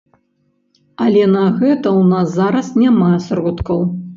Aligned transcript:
Але 1.07 1.25
на 1.35 1.43
гэта 1.59 1.75
ў 1.75 2.01
нас 2.15 2.27
зараз 2.39 2.73
няма 2.85 3.11
сродкаў. 3.29 3.79